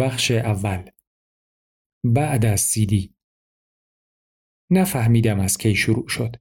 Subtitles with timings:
[0.00, 0.90] بخش اول.
[2.04, 3.14] بعد از سیدی.
[4.70, 6.36] نفهمیدم از کی شروع شد.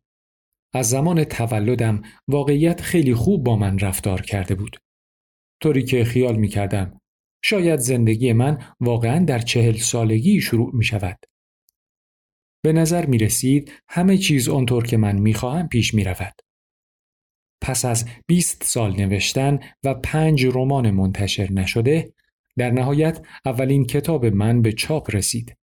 [0.73, 4.77] از زمان تولدم واقعیت خیلی خوب با من رفتار کرده بود.
[5.61, 7.01] طوری که خیال می کردم
[7.43, 11.19] شاید زندگی من واقعا در چهل سالگی شروع می شود
[12.63, 16.33] به نظر می رسید همه چیز آنطور که من می خواهم پیش می رود.
[17.61, 22.13] پس از 20 سال نوشتن و پنج رمان منتشر نشده
[22.57, 25.55] در نهایت اولین کتاب من به چاپ رسید.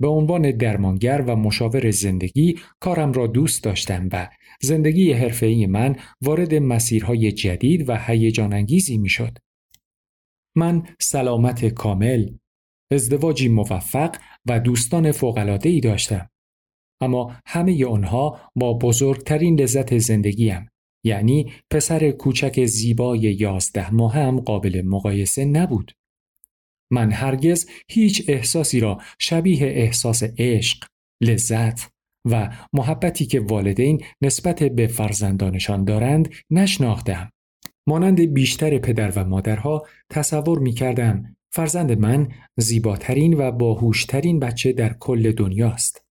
[0.00, 4.28] به عنوان درمانگر و مشاور زندگی کارم را دوست داشتم و
[4.60, 9.38] زندگی حرفه‌ای من وارد مسیرهای جدید و هیجان انگیزی می‌شد.
[10.56, 12.30] من سلامت کامل،
[12.92, 16.30] ازدواجی موفق و دوستان فوق‌العاده‌ای داشتم.
[17.00, 20.68] اما همه آنها با بزرگترین لذت زندگیم
[21.04, 25.92] یعنی پسر کوچک زیبای یازده ماه هم قابل مقایسه نبود.
[26.90, 30.84] من هرگز هیچ احساسی را شبیه احساس عشق،
[31.22, 31.90] لذت
[32.30, 37.30] و محبتی که والدین نسبت به فرزندانشان دارند نشناختم.
[37.88, 44.92] مانند بیشتر پدر و مادرها تصور می کردم فرزند من زیباترین و باهوشترین بچه در
[44.92, 46.04] کل دنیاست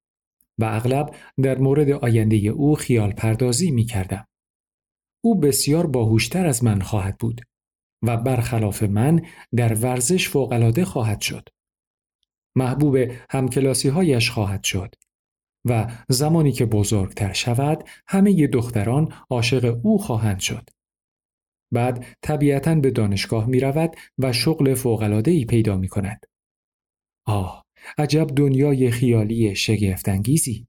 [0.59, 4.28] و اغلب در مورد آینده او خیال پردازی می کردم.
[5.23, 7.41] او بسیار باهوشتر از من خواهد بود
[8.02, 9.22] و برخلاف من
[9.56, 11.50] در ورزش فوقالعاده خواهد شد.
[12.56, 12.98] محبوب
[13.30, 14.95] همکلاسی هایش خواهد شد
[15.66, 20.70] و زمانی که بزرگتر شود همه دختران عاشق او خواهند شد.
[21.72, 26.25] بعد طبیعتا به دانشگاه می رود و شغل فوقلاده ای پیدا می کند.
[27.25, 27.66] آه
[27.98, 30.68] عجب دنیای خیالی شگفتانگیزی.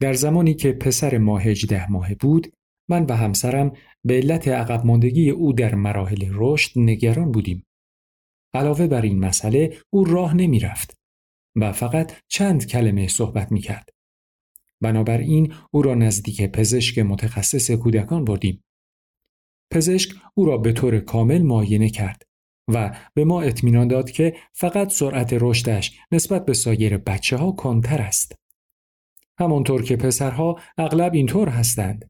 [0.00, 2.52] در زمانی که پسر ما هجده ماه بود
[2.90, 3.72] من و همسرم
[4.04, 7.66] به علت عقب ماندگی او در مراحل رشد نگران بودیم.
[8.54, 10.96] علاوه بر این مسئله او راه نمی رفت
[11.56, 13.88] و فقط چند کلمه صحبت می کرد.
[14.80, 18.64] بنابراین او را نزدیک پزشک متخصص کودکان بردیم.
[19.72, 22.22] پزشک او را به طور کامل معاینه کرد
[22.68, 28.02] و به ما اطمینان داد که فقط سرعت رشدش نسبت به سایر بچه ها کنتر
[28.02, 28.34] است.
[29.38, 32.09] همانطور که پسرها اغلب اینطور هستند.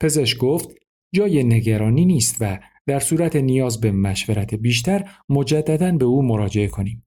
[0.00, 0.68] پزشک گفت
[1.14, 7.06] جای نگرانی نیست و در صورت نیاز به مشورت بیشتر مجددا به او مراجعه کنیم.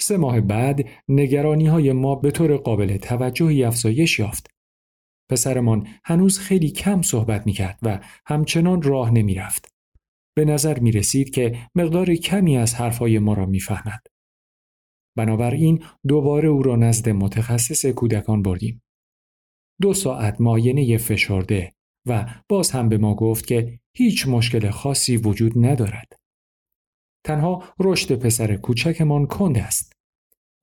[0.00, 4.50] سه ماه بعد نگرانی های ما به طور قابل توجهی افزایش یافت.
[5.30, 9.68] پسرمان هنوز خیلی کم صحبت می کرد و همچنان راه نمی رفت.
[10.36, 14.06] به نظر می رسید که مقدار کمی از حرفهای ما را می فهمد.
[15.16, 18.82] بنابراین دوباره او را نزد متخصص کودکان بردیم.
[19.80, 21.72] دو ساعت ماینه فشرده
[22.06, 26.12] و باز هم به ما گفت که هیچ مشکل خاصی وجود ندارد.
[27.26, 29.92] تنها رشد پسر کوچکمان کند است.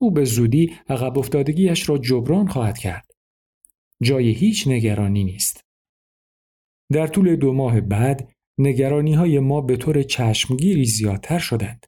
[0.00, 3.10] او به زودی عقب افتادگیش را جبران خواهد کرد.
[4.02, 5.60] جای هیچ نگرانی نیست.
[6.92, 11.86] در طول دو ماه بعد نگرانی های ما به طور چشمگیری زیادتر شدند.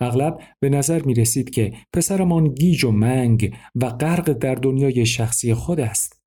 [0.00, 5.54] اغلب به نظر می رسید که پسرمان گیج و منگ و غرق در دنیای شخصی
[5.54, 6.19] خود است.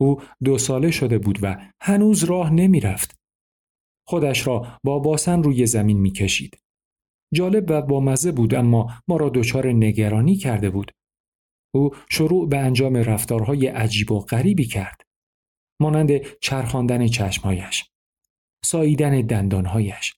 [0.00, 3.18] او دو ساله شده بود و هنوز راه نمی رفت.
[4.06, 6.58] خودش را با باسن روی زمین می کشید.
[7.34, 10.92] جالب و بامزه بود اما ما را دچار نگرانی کرده بود.
[11.74, 15.02] او شروع به انجام رفتارهای عجیب و غریبی کرد.
[15.80, 17.90] مانند چرخاندن چشمهایش،
[18.64, 20.14] ساییدن دندانهایش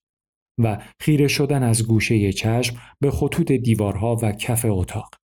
[0.58, 5.14] و خیره شدن از گوشه چشم به خطوط دیوارها و کف اتاق.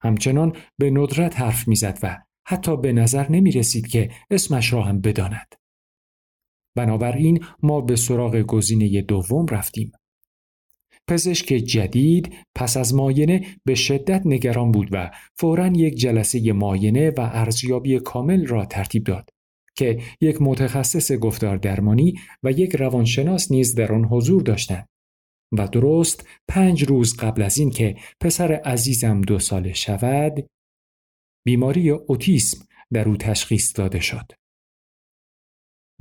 [0.00, 5.00] همچنان به ندرت حرف می‌زد و حتی به نظر نمی رسید که اسمش را هم
[5.00, 5.54] بداند.
[6.76, 9.92] بنابراین ما به سراغ گزینه دوم رفتیم.
[11.08, 17.20] پزشک جدید پس از ماینه به شدت نگران بود و فورا یک جلسه ماینه و
[17.20, 19.30] ارزیابی کامل را ترتیب داد
[19.76, 24.88] که یک متخصص گفتار درمانی و یک روانشناس نیز در آن حضور داشتند
[25.58, 30.46] و درست پنج روز قبل از این که پسر عزیزم دو ساله شود
[31.44, 34.32] بیماری اوتیسم در او تشخیص داده شد.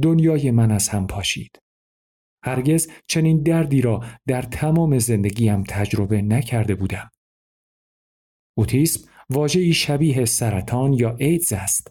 [0.01, 1.59] دنیای من از هم پاشید.
[2.43, 7.11] هرگز چنین دردی را در تمام زندگیم تجربه نکرده بودم.
[8.57, 11.87] اوتیسم واژه‌ای شبیه سرطان یا ایدز است.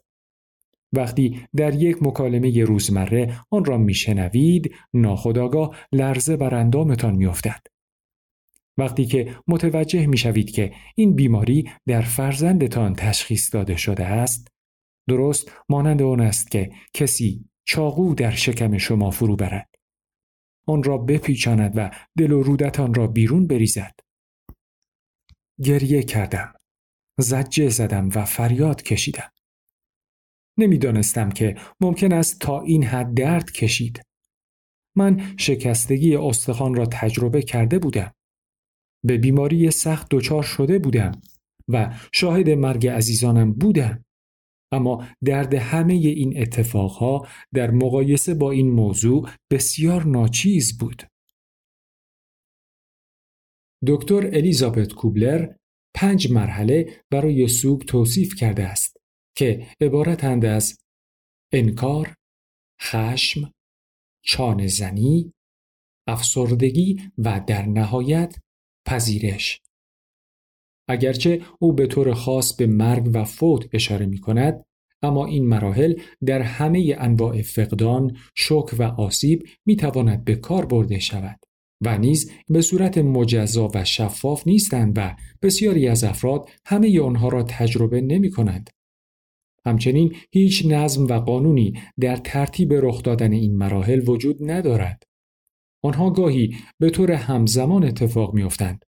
[0.93, 7.72] وقتی در یک مکالمه روزمره آن را میشنوید ناخداگاه لرزه بر اندامتان میافتد
[8.79, 14.49] وقتی که متوجه می‌شوید که این بیماری در فرزندتان تشخیص داده شده است
[15.09, 19.69] درست مانند آن است که کسی چاقو در شکم شما فرو برد.
[20.67, 23.95] آن را بپیچاند و دل و رودتان را بیرون بریزد.
[25.63, 26.55] گریه کردم
[27.19, 29.31] زجه زدم و فریاد کشیدم.
[30.59, 34.03] نمی‌دانستم که ممکن است تا این حد درد کشید.
[34.97, 38.13] من شکستگی استخوان را تجربه کرده بودم.
[39.04, 41.12] به بیماری سخت دچار شده بودم
[41.69, 44.04] و شاهد مرگ عزیزانم بودم
[44.72, 51.02] اما درد همه این اتفاقها در مقایسه با این موضوع بسیار ناچیز بود.
[53.87, 55.54] دکتر الیزابت کوبلر
[55.94, 58.96] پنج مرحله برای سوگ توصیف کرده است
[59.37, 60.78] که عبارتند از
[61.52, 62.14] انکار،
[62.82, 63.52] خشم،
[64.25, 65.32] چانه زنی،
[66.08, 68.37] افسردگی و در نهایت
[68.87, 69.61] پذیرش.
[70.88, 74.64] اگرچه او به طور خاص به مرگ و فوت اشاره می کند
[75.02, 75.94] اما این مراحل
[76.26, 81.38] در همه انواع فقدان، شک و آسیب می تواند به کار برده شود
[81.81, 87.43] و نیز به صورت مجزا و شفاف نیستند و بسیاری از افراد همه آنها را
[87.43, 88.70] تجربه نمی کنند.
[89.67, 95.02] همچنین هیچ نظم و قانونی در ترتیب رخ دادن این مراحل وجود ندارد.
[95.84, 98.84] آنها گاهی به طور همزمان اتفاق میافتند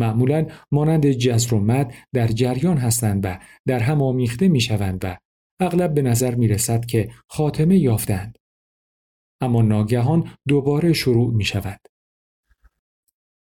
[0.00, 5.16] معمولا مانند جزر و مد در جریان هستند و در هم آمیخته می شوند و
[5.60, 8.38] اغلب به نظر می رسد که خاتمه یافتند.
[9.40, 11.80] اما ناگهان دوباره شروع می شود.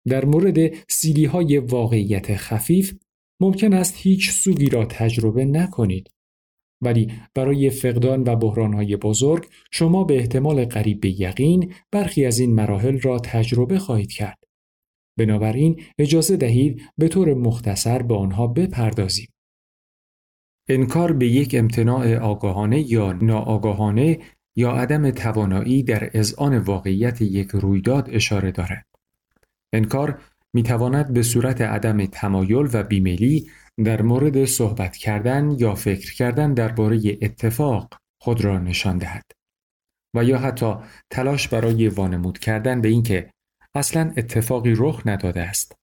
[0.07, 0.57] در مورد
[0.89, 2.94] سیلی های واقعیت خفیف
[3.42, 6.10] ممکن است هیچ سوگی را تجربه نکنید.
[6.81, 12.56] ولی برای فقدان و بحرانهای بزرگ شما به احتمال قریب به یقین برخی از این
[12.56, 14.38] مراحل را تجربه خواهید کرد.
[15.18, 19.28] بنابراین اجازه دهید به طور مختصر به آنها بپردازیم.
[20.69, 24.19] انکار به یک امتناع آگاهانه یا ناآگاهانه
[24.56, 28.86] یا عدم توانایی در اذعان واقعیت یک رویداد اشاره دارد.
[29.74, 30.22] انکار
[30.54, 33.50] می تواند به صورت عدم تمایل و بیمیلی
[33.83, 39.31] در مورد صحبت کردن یا فکر کردن درباره اتفاق خود را نشان دهد
[40.16, 40.75] و یا حتی
[41.10, 43.33] تلاش برای وانمود کردن به اینکه
[43.75, 45.75] اصلا اتفاقی رخ نداده است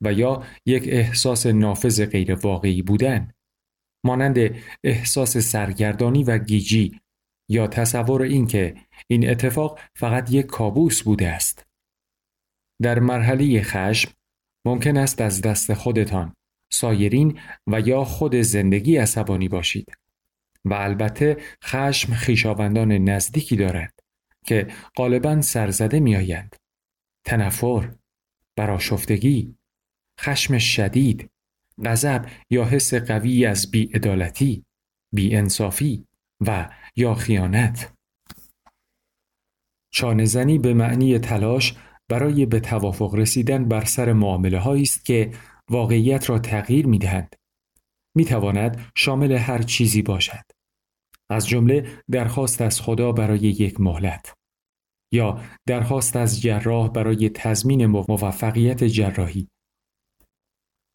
[0.00, 3.32] و یا یک احساس نافذ غیر واقعی بودن
[4.04, 4.38] مانند
[4.84, 7.00] احساس سرگردانی و گیجی
[7.50, 8.74] یا تصور اینکه
[9.06, 11.66] این اتفاق فقط یک کابوس بوده است.
[12.82, 14.12] در مرحله خشم
[14.66, 16.34] ممکن است از دست خودتان
[16.72, 19.94] سایرین و یا خود زندگی عصبانی باشید.
[20.64, 24.00] و البته خشم خیشاوندان نزدیکی دارد
[24.46, 24.66] که
[24.96, 26.56] غالبا سرزده میآیند.
[27.24, 27.94] تنفر
[28.56, 29.54] براشفتگی
[30.20, 31.30] خشم شدید
[31.84, 34.64] غضب یا حس قوی از بیعدالتی
[35.12, 36.06] بیانصافی
[36.40, 37.92] و یا خیانت.
[39.90, 41.74] چانهزنی به معنی تلاش
[42.08, 45.32] برای به توافق رسیدن بر سر معامله است که
[45.72, 47.36] واقعیت را تغییر می دهند.
[48.16, 50.44] می تواند شامل هر چیزی باشد.
[51.30, 54.34] از جمله درخواست از خدا برای یک مهلت
[55.12, 59.48] یا درخواست از جراح برای تضمین موفقیت جراحی.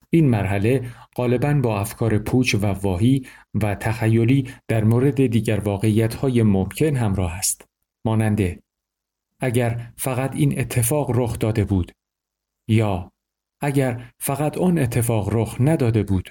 [0.09, 3.27] این مرحله غالبا با افکار پوچ و واهی
[3.61, 7.65] و تخیلی در مورد دیگر واقعیت های ممکن همراه است.
[8.05, 8.59] ماننده
[9.41, 11.91] اگر فقط این اتفاق رخ داده بود
[12.69, 13.11] یا
[13.61, 16.29] اگر فقط آن اتفاق رخ نداده بود.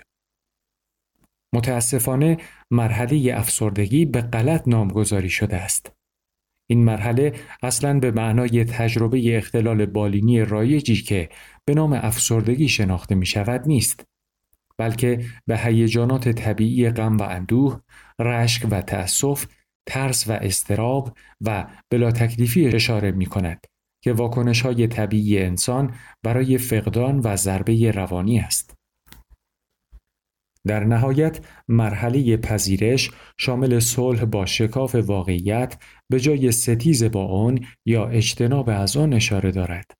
[1.54, 2.36] متاسفانه
[2.70, 5.92] مرحله افسردگی به غلط نامگذاری شده است.
[6.66, 11.28] این مرحله اصلا به معنای تجربه اختلال بالینی رایجی که
[11.64, 14.04] به نام افسردگی شناخته می شود نیست
[14.78, 17.80] بلکه به هیجانات طبیعی غم و اندوه،
[18.18, 19.46] رشک و تأسف،
[19.86, 23.66] ترس و استراب و بلا تکلیفی اشاره می کند
[24.00, 28.74] که واکنش های طبیعی انسان برای فقدان و ضربه روانی است.
[30.66, 38.06] در نهایت مرحله پذیرش شامل صلح با شکاف واقعیت به جای ستیز با آن یا
[38.06, 39.90] اجتناب از آن اشاره دارد.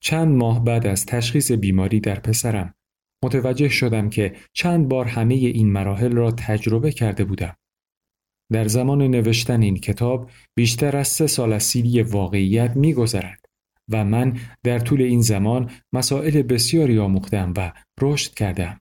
[0.00, 2.74] چند ماه بعد از تشخیص بیماری در پسرم
[3.24, 7.56] متوجه شدم که چند بار همه این مراحل را تجربه کرده بودم.
[8.52, 13.46] در زمان نوشتن این کتاب بیشتر از سه سال از سیدی واقعیت می گذرد
[13.88, 18.80] و من در طول این زمان مسائل بسیاری آموختم و رشد کردم.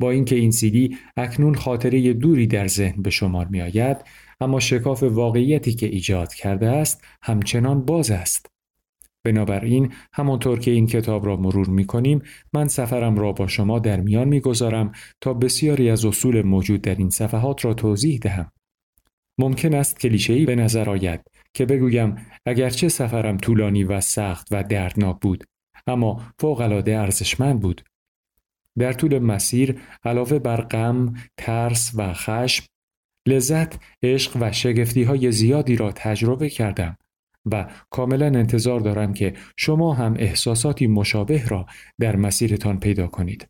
[0.00, 3.96] با اینکه این سیدی اکنون خاطره دوری در ذهن به شمار می آید
[4.40, 8.46] اما شکاف واقعیتی که ایجاد کرده است همچنان باز است.
[9.24, 14.00] بنابراین همانطور که این کتاب را مرور می کنیم من سفرم را با شما در
[14.00, 18.52] میان می گذارم تا بسیاری از اصول موجود در این صفحات را توضیح دهم.
[19.38, 21.20] ممکن است کلیشه‌ای به نظر آید
[21.54, 22.16] که بگویم
[22.46, 25.44] اگرچه سفرم طولانی و سخت و دردناک بود
[25.86, 27.82] اما فوقالعاده ارزشمند بود
[28.78, 32.66] در طول مسیر علاوه بر غم، ترس و خشم
[33.28, 36.96] لذت، عشق و شگفتی های زیادی را تجربه کردم
[37.52, 41.66] و کاملا انتظار دارم که شما هم احساساتی مشابه را
[42.00, 43.48] در مسیرتان پیدا کنید.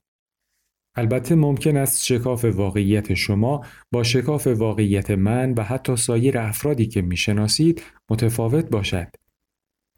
[0.97, 7.03] البته ممکن است شکاف واقعیت شما با شکاف واقعیت من و حتی سایر افرادی که
[7.03, 9.09] می‌شناسید متفاوت باشد.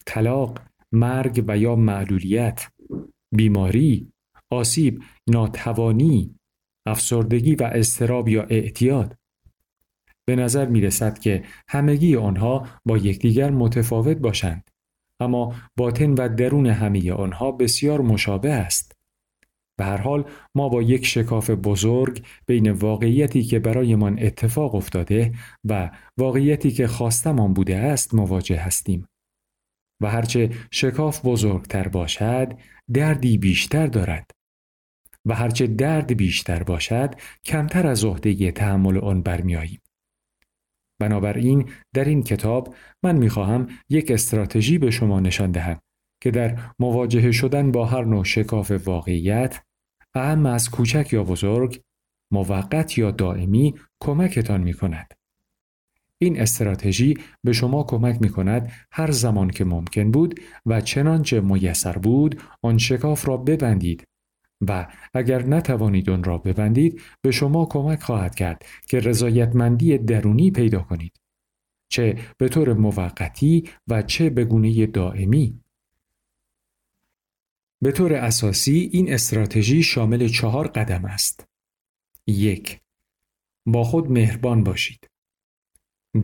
[0.07, 0.59] طلاق،
[0.93, 2.69] مرگ و یا معلولیت،
[3.33, 4.12] بیماری،
[4.50, 6.35] آسیب، ناتوانی،
[6.87, 9.17] افسردگی و استراب یا اعتیاد
[10.25, 14.71] به نظر می رسد که همگی آنها با یکدیگر متفاوت باشند
[15.21, 18.98] اما باطن و درون همه آنها بسیار مشابه است
[19.78, 25.90] به هر حال ما با یک شکاف بزرگ بین واقعیتی که برایمان اتفاق افتاده و
[26.18, 29.08] واقعیتی که خواستمان بوده است مواجه هستیم.
[30.02, 32.52] و هرچه شکاف بزرگتر باشد
[32.92, 34.30] دردی بیشتر دارد.
[35.26, 39.80] و هرچه درد بیشتر باشد کمتر از عهده تحمل آن برمیآییم.
[41.00, 45.80] بنابراین در این کتاب من می‌خواهم یک استراتژی به شما نشان دهم
[46.23, 49.61] که در مواجهه شدن با هر نوع شکاف واقعیت
[50.18, 51.80] اهم از کوچک یا بزرگ
[52.30, 55.14] موقت یا دائمی کمکتان می کند.
[56.18, 61.98] این استراتژی به شما کمک می کند هر زمان که ممکن بود و چنانچه میسر
[61.98, 64.04] بود آن شکاف را ببندید
[64.68, 70.80] و اگر نتوانید آن را ببندید به شما کمک خواهد کرد که رضایتمندی درونی پیدا
[70.80, 71.20] کنید
[71.88, 75.60] چه به طور موقتی و چه به گونه دائمی
[77.82, 81.47] به طور اساسی این استراتژی شامل چهار قدم است
[82.26, 82.80] یک
[83.66, 85.11] با خود مهربان باشید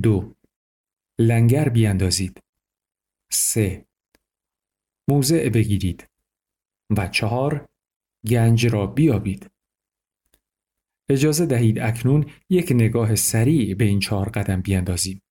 [0.02, 0.34] دو
[1.18, 2.42] لنگر بیاندازید
[3.30, 3.86] سه
[5.08, 6.08] موضع بگیرید
[6.96, 7.68] و چهار
[8.26, 9.50] گنج را بیابید.
[11.08, 15.22] اجازه دهید اکنون یک نگاه سریع به این چهار قدم بیاندازیم.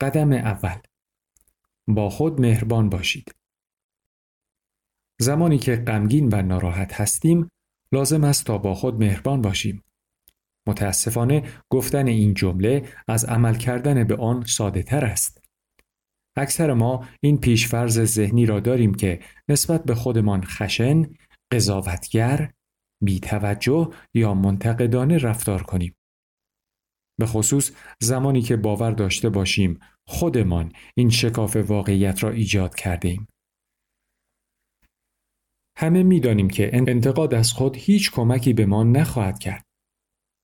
[0.00, 0.78] قدم اول
[1.88, 3.34] با خود مهربان باشید.
[5.20, 7.48] زمانی که غمگین و ناراحت هستیم
[7.92, 9.82] لازم است تا با خود مهربان باشیم.
[10.68, 15.42] متاسفانه گفتن این جمله از عمل کردن به آن ساده تر است.
[16.36, 21.06] اکثر ما این پیشفرز ذهنی را داریم که نسبت به خودمان خشن
[21.52, 22.50] قضاوتگر،
[23.02, 25.94] بیتوجه یا منتقدانه رفتار کنیم.
[27.20, 33.18] به خصوص زمانی که باور داشته باشیم خودمان این شکاف واقعیت را ایجاد کرده.
[35.76, 39.64] همه می‌دانیم که انتقاد از خود هیچ کمکی به ما نخواهد کرد.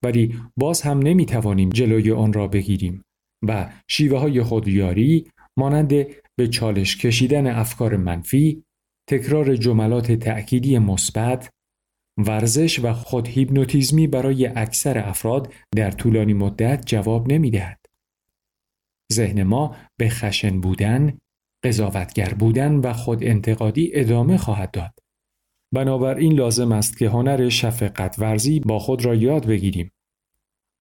[0.03, 3.03] ولی باز هم نمی توانیم جلوی آن را بگیریم
[3.47, 5.93] و شیوه های خودیاری مانند
[6.35, 8.63] به چالش کشیدن افکار منفی
[9.09, 11.49] تکرار جملات تأکیدی مثبت
[12.17, 17.85] ورزش و خود هیپنوتیزمی برای اکثر افراد در طولانی مدت جواب نمی‌دهد.
[19.13, 21.17] ذهن ما به خشن بودن،
[21.63, 24.99] قضاوتگر بودن و خود انتقادی ادامه خواهد داد.
[25.73, 29.91] بنابراین لازم است که هنر شفقت ورزی با خود را یاد بگیریم.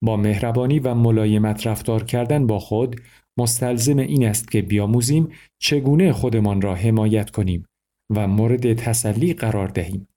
[0.03, 3.01] با مهربانی و ملایمت رفتار کردن با خود
[3.39, 5.29] مستلزم این است که بیاموزیم
[5.63, 7.67] چگونه خودمان را حمایت کنیم
[8.17, 10.09] و مورد تسلی قرار دهیم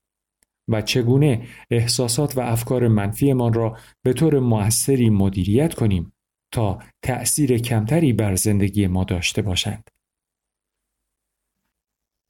[0.70, 6.14] و چگونه احساسات و افکار منفیمان را به طور موثری مدیریت کنیم
[6.54, 9.90] تا تأثیر کمتری بر زندگی ما داشته باشند.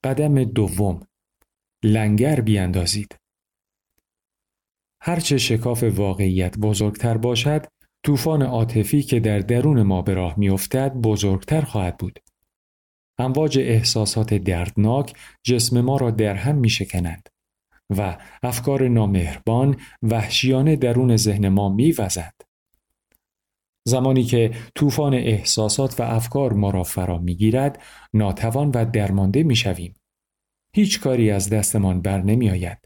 [0.04, 1.00] قدم دوم
[1.84, 3.16] لنگر بیاندازید.
[5.00, 7.66] هرچه شکاف واقعیت بزرگتر باشد،
[8.02, 12.18] طوفان عاطفی که در درون ما به راه میافتد بزرگتر خواهد بود.
[13.18, 17.28] امواج احساسات دردناک جسم ما را در هم می شکنند
[17.90, 22.34] و افکار نامهربان وحشیانه درون ذهن ما می وزد.
[23.84, 27.82] زمانی که طوفان احساسات و افکار ما را فرا می گیرد
[28.14, 29.94] ناتوان و درمانده می شویم.
[30.74, 32.78] هیچ کاری از دستمان بر نمی آید.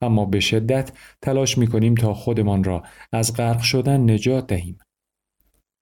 [0.00, 4.78] اما به شدت تلاش می کنیم تا خودمان را از غرق شدن نجات دهیم.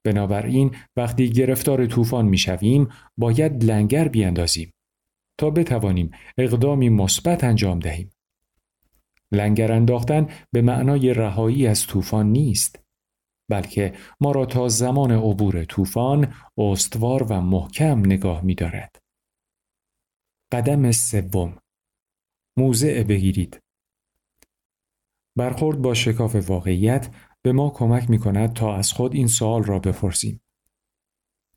[0.04, 4.72] بنابراین وقتی گرفتار طوفان می‌شویم باید لنگر بیاندازیم
[5.38, 8.10] تا بتوانیم اقدامی مثبت انجام دهیم.
[9.32, 12.80] لنگر انداختن به معنای رهایی از طوفان نیست
[13.50, 19.03] بلکه ما را تا زمان عبور طوفان استوار و محکم نگاه می دارد.
[20.54, 21.58] قدم سوم
[22.58, 23.60] موضع بگیرید
[25.36, 29.78] برخورد با شکاف واقعیت به ما کمک می کند تا از خود این سوال را
[29.78, 30.40] بپرسیم.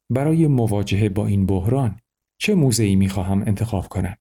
[0.10, 2.00] برای مواجهه با این بحران
[2.38, 4.18] چه موضعی می خواهم انتخاب کنم؟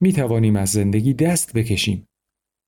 [0.00, 2.08] می توانیم از زندگی دست بکشیم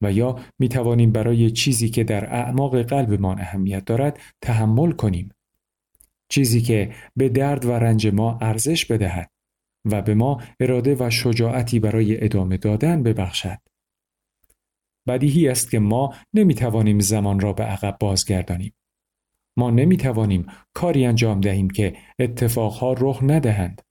[0.03, 5.33] و یا می توانیم برای چیزی که در اعماق قلبمان اهمیت دارد تحمل کنیم.
[6.29, 9.38] چیزی که به درد و رنج ما ارزش بدهد
[9.93, 13.59] و به ما اراده و شجاعتی برای ادامه دادن ببخشد.
[15.09, 18.75] بدیهی است که ما نمی توانیم زمان را به عقب بازگردانیم.
[19.59, 23.83] ما نمی توانیم کاری انجام دهیم که اتفاقها رخ ندهند.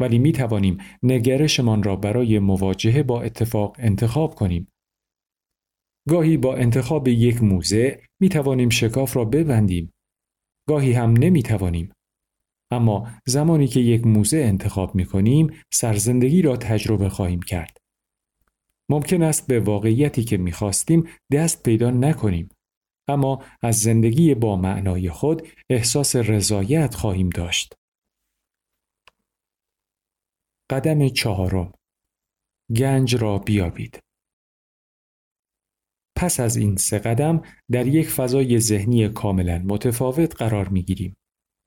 [0.00, 4.68] ولی می توانیم نگرشمان را برای مواجهه با اتفاق انتخاب کنیم.
[6.08, 9.92] گاهی با انتخاب یک موزه می توانیم شکاف را ببندیم.
[10.68, 11.92] گاهی هم نمی توانیم.
[12.70, 17.76] اما زمانی که یک موزه انتخاب می کنیم سرزندگی را تجربه خواهیم کرد.
[18.88, 22.48] ممکن است به واقعیتی که می خواستیم دست پیدا نکنیم.
[23.08, 27.74] اما از زندگی با معنای خود احساس رضایت خواهیم داشت.
[30.70, 31.72] قدم چهارم
[32.76, 34.00] گنج را بیابید.
[36.16, 41.16] پس از این سه قدم در یک فضای ذهنی کاملا متفاوت قرار می گیریم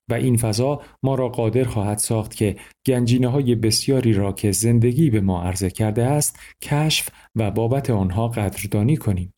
[0.10, 2.56] و این فضا ما را قادر خواهد ساخت که
[2.86, 8.28] گنجینه های بسیاری را که زندگی به ما عرضه کرده است کشف و بابت آنها
[8.28, 9.34] قدردانی کنیم.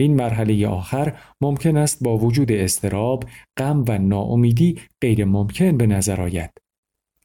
[0.00, 3.24] این مرحله آخر ممکن است با وجود استراب،
[3.56, 6.50] غم و ناامیدی غیر ممکن به نظر آید.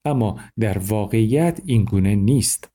[0.06, 2.70] اما در واقعیت این گونه نیست.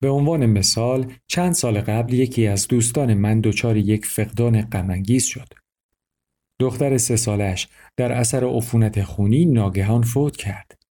[0.00, 5.48] به عنوان مثال چند سال قبل یکی از دوستان من دچار یک فقدان غمانگیز شد.
[6.60, 10.82] دختر سه سالش در اثر عفونت خونی ناگهان فوت کرد.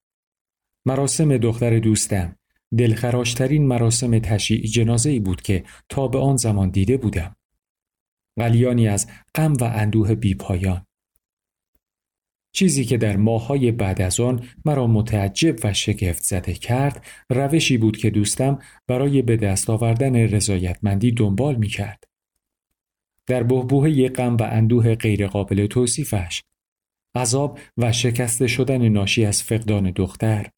[0.85, 2.35] مراسم دختر دوستم
[2.77, 7.35] دلخراشترین مراسم تشییع جنازه ای بود که تا به آن زمان دیده بودم.
[8.37, 10.85] قلیانی از غم و اندوه بیپایان.
[12.51, 17.97] چیزی که در ماهای بعد از آن مرا متعجب و شگفت زده کرد روشی بود
[17.97, 22.06] که دوستم برای به دست آوردن رضایتمندی دنبال می کرد.
[23.27, 26.41] در بهبوه غم و اندوه غیرقابل توصیفش
[27.15, 30.49] عذاب و شکسته شدن ناشی از فقدان دختر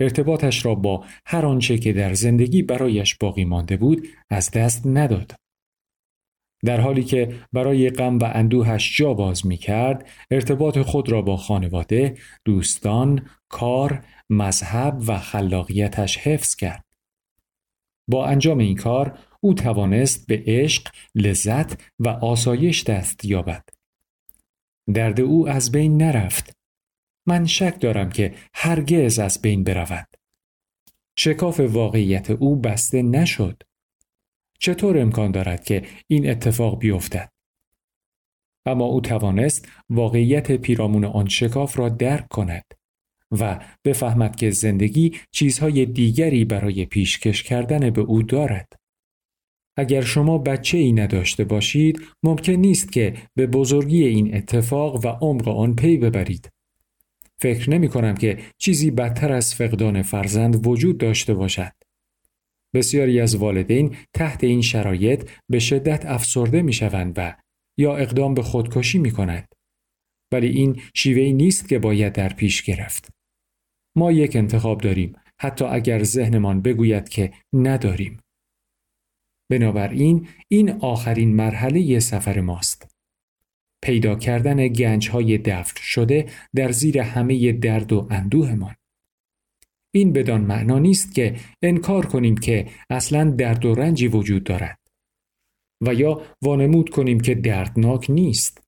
[0.00, 5.34] ارتباطش را با هر آنچه که در زندگی برایش باقی مانده بود از دست نداد.
[6.64, 11.36] در حالی که برای غم و اندوهش جا باز می کرد، ارتباط خود را با
[11.36, 16.84] خانواده، دوستان، کار، مذهب و خلاقیتش حفظ کرد.
[18.08, 23.68] با انجام این کار او توانست به عشق، لذت و آسایش دست یابد.
[24.94, 26.56] درد او از بین نرفت.
[27.26, 30.08] من شک دارم که هرگز از بین برود.
[31.18, 33.62] شکاف واقعیت او بسته نشد.
[34.58, 37.30] چطور امکان دارد که این اتفاق بیفتد؟
[38.66, 42.64] اما او توانست واقعیت پیرامون آن شکاف را درک کند
[43.32, 48.85] و بفهمد که زندگی چیزهای دیگری برای پیشکش کردن به او دارد.
[49.76, 55.48] اگر شما بچه ای نداشته باشید ممکن نیست که به بزرگی این اتفاق و عمق
[55.48, 56.50] آن پی ببرید.
[57.38, 61.72] فکر نمی کنم که چیزی بدتر از فقدان فرزند وجود داشته باشد.
[62.74, 67.34] بسیاری از والدین تحت این شرایط به شدت افسرده می شوند و
[67.78, 69.48] یا اقدام به خودکشی می کند.
[70.32, 73.08] ولی این شیوهی نیست که باید در پیش گرفت.
[73.96, 78.18] ما یک انتخاب داریم حتی اگر ذهنمان بگوید که نداریم.
[79.50, 82.96] بنابراین این آخرین مرحله سفر ماست.
[83.82, 88.74] پیدا کردن گنج های دفن شده در زیر همه درد و اندوهمان.
[89.94, 94.78] این بدان معنا نیست که انکار کنیم که اصلا درد و رنجی وجود دارد
[95.80, 98.62] و یا وانمود کنیم که دردناک نیست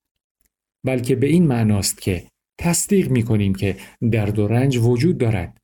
[0.85, 2.27] بلکه به این معناست که
[2.59, 3.77] تصدیق می کنیم که
[4.11, 5.58] درد و رنج وجود دارد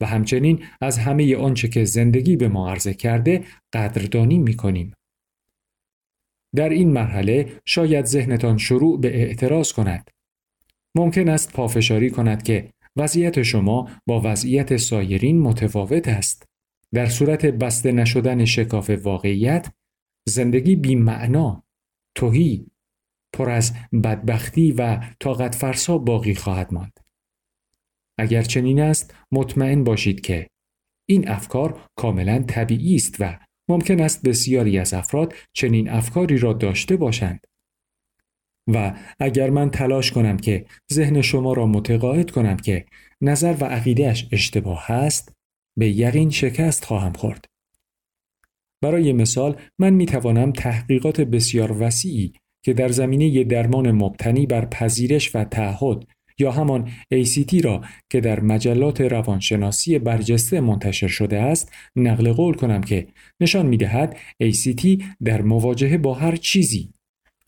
[0.00, 4.92] و همچنین از همه آنچه که زندگی به ما عرضه کرده قدردانی می کنیم.
[6.54, 10.10] در این مرحله شاید ذهنتان شروع به اعتراض کند.
[10.94, 16.46] ممکن است پافشاری کند که وضعیت شما با وضعیت سایرین متفاوت است.
[16.94, 19.72] در صورت بسته نشدن شکاف واقعیت،
[20.28, 21.64] زندگی بی معنا،
[22.14, 22.66] توهی،
[23.32, 27.00] پر از بدبختی و طاقت فرسا باقی خواهد ماند.
[28.18, 30.46] اگر چنین است مطمئن باشید که
[31.08, 36.96] این افکار کاملا طبیعی است و ممکن است بسیاری از افراد چنین افکاری را داشته
[36.96, 37.46] باشند.
[38.74, 42.86] و اگر من تلاش کنم که ذهن شما را متقاعد کنم که
[43.20, 45.32] نظر و عقیدهش اشتباه است
[45.78, 47.44] به یقین شکست خواهم خورد.
[48.82, 52.32] برای مثال من می توانم تحقیقات بسیار وسیعی
[52.64, 56.04] که در زمینه درمان مبتنی بر پذیرش و تعهد
[56.38, 62.80] یا همان ACT را که در مجلات روانشناسی برجسته منتشر شده است نقل قول کنم
[62.80, 63.06] که
[63.40, 66.92] نشان می دهد ACT در مواجهه با هر چیزی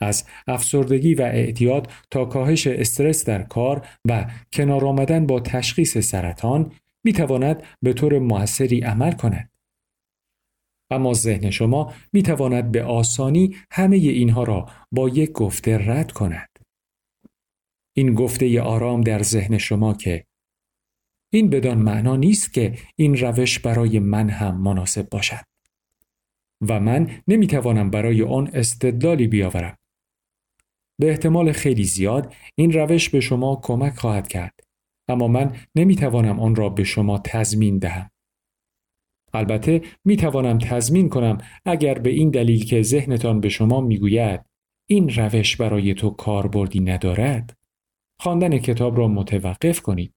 [0.00, 6.72] از افسردگی و اعتیاد تا کاهش استرس در کار و کنار آمدن با تشخیص سرطان
[7.04, 9.50] می تواند به طور موثری عمل کند.
[10.90, 16.57] اما ذهن شما می تواند به آسانی همه اینها را با یک گفته رد کند.
[17.98, 20.24] این گفته آرام در ذهن شما که
[21.32, 25.44] این بدان معنا نیست که این روش برای من هم مناسب باشد
[26.68, 29.76] و من نمی توانم برای آن استدلالی بیاورم.
[31.00, 34.60] به احتمال خیلی زیاد این روش به شما کمک خواهد کرد
[35.08, 38.10] اما من نمی توانم آن را به شما تضمین دهم.
[39.34, 44.40] البته می توانم تضمین کنم اگر به این دلیل که ذهنتان به شما می‌گوید
[44.88, 47.57] این روش برای تو کاربردی ندارد
[48.20, 50.14] خواندن کتاب را متوقف کنید.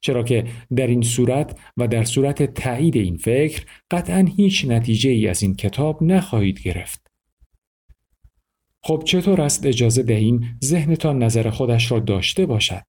[0.00, 0.44] چرا که
[0.76, 5.54] در این صورت و در صورت تایید این فکر قطعا هیچ نتیجه ای از این
[5.54, 7.06] کتاب نخواهید گرفت.
[8.84, 12.84] خب چطور است اجازه دهیم ذهنتان نظر خودش را داشته باشد؟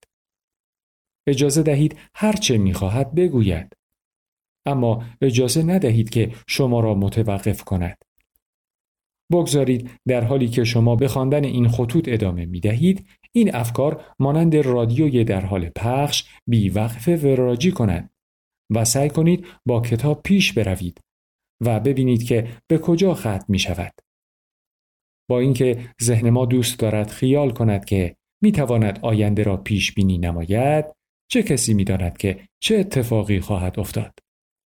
[1.27, 3.73] اجازه دهید هرچه می‌خواهد بگوید.
[4.65, 7.97] اما اجازه ندهید که شما را متوقف کند.
[9.31, 14.55] بگذارید در حالی که شما به خواندن این خطوط ادامه می دهید این افکار مانند
[14.55, 18.09] رادیوی در حال پخش بیوقفه وراجی کنند
[18.75, 21.01] و سعی کنید با کتاب پیش بروید
[21.61, 23.93] و ببینید که به کجا ختم می شود.
[25.29, 30.17] با اینکه ذهن ما دوست دارد خیال کند که می تواند آینده را پیش بینی
[30.17, 30.85] نماید
[31.31, 34.13] چه کسی می داند که چه اتفاقی خواهد افتاد